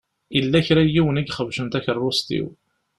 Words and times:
Yella 0.35 0.65
kra 0.65 0.81
n 0.83 0.91
yiwen 0.93 1.19
i 1.21 1.23
ixebcen 1.27 1.67
takeṛṛust-iw. 1.67 2.47